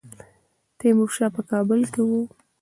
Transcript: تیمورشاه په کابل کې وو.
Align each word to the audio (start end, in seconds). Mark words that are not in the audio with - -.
تیمورشاه 0.79 1.29
په 1.35 1.41
کابل 1.51 1.81
کې 1.93 2.01
وو. 2.07 2.21